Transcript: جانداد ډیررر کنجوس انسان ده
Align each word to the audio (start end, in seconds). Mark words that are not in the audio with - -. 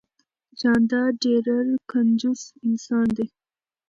جانداد 0.59 1.13
ډیررر 1.23 1.67
کنجوس 1.91 2.41
انسان 2.67 3.07
ده 3.17 3.25